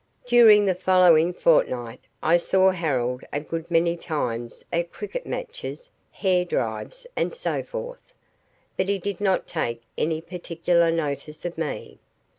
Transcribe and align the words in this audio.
During 0.25 0.65
the 0.65 0.73
following 0.73 1.31
fortnight 1.31 1.99
I 2.23 2.37
saw 2.37 2.71
Harold 2.71 3.23
a 3.31 3.39
good 3.39 3.69
many 3.69 3.95
times 3.95 4.65
at 4.73 4.91
cricket 4.91 5.27
matches, 5.27 5.91
hare 6.09 6.43
drives, 6.43 7.05
and 7.15 7.35
so 7.35 7.61
forth, 7.61 8.15
but 8.75 8.89
he 8.89 8.97
did 8.97 9.21
not 9.21 9.45
take 9.45 9.83
any 9.99 10.19
particular 10.19 10.89
notice 10.91 11.45
of 11.45 11.55
me. 11.55 11.99